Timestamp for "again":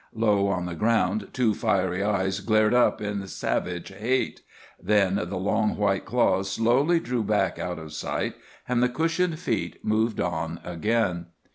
10.63-11.27